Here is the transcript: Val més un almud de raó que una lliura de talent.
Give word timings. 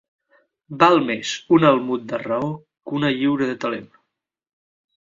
Val 0.83 0.97
més 1.09 1.33
un 1.59 1.67
almud 1.73 2.09
de 2.15 2.21
raó 2.23 2.49
que 2.57 2.99
una 3.01 3.15
lliura 3.21 3.55
de 3.55 3.63
talent. 3.67 3.89